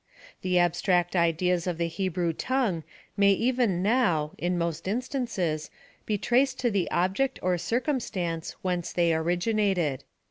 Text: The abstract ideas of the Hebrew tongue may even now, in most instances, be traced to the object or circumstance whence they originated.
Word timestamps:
The 0.41 0.57
abstract 0.57 1.15
ideas 1.15 1.67
of 1.67 1.77
the 1.77 1.85
Hebrew 1.87 2.33
tongue 2.33 2.83
may 3.15 3.33
even 3.33 3.83
now, 3.83 4.31
in 4.39 4.57
most 4.57 4.87
instances, 4.87 5.69
be 6.07 6.17
traced 6.17 6.57
to 6.61 6.71
the 6.71 6.89
object 6.89 7.37
or 7.43 7.55
circumstance 7.59 8.55
whence 8.63 8.91
they 8.91 9.13
originated. 9.13 10.03